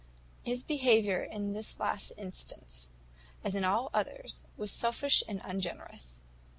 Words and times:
"His 0.41 0.63
behaviour 0.63 1.21
in 1.21 1.53
this 1.53 1.79
last 1.79 2.13
instance, 2.17 2.89
as 3.43 3.53
in 3.53 3.63
all 3.63 3.91
others, 3.93 4.47
was 4.57 4.71
selfish 4.71 5.21
and 5.27 5.39
ungenerous. 5.43 6.21